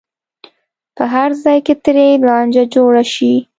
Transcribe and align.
په 0.95 1.03
هر 1.13 1.29
ځای 1.43 1.59
کې 1.65 1.73
ترې 1.83 2.07
لانجه 2.27 2.63
جوړه 2.73 3.03
شي. 3.13 3.33